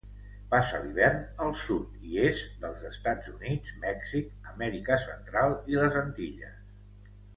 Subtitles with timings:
[0.51, 6.57] Passa l'hivern al sud i est dels Estats Units, Mèxic, Amèrica Central i les Antilles.